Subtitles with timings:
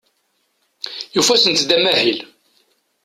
[1.15, 2.19] Yufa-asent-d amahil.